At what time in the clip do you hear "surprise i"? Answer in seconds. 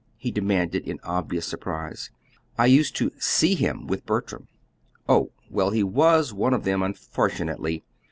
1.45-2.65